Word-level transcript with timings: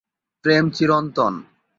প্রেম 0.45 0.65
চিরন্তন! 0.75 1.33